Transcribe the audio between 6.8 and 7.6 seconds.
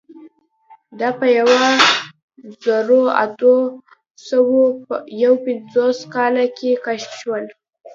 کشف شول.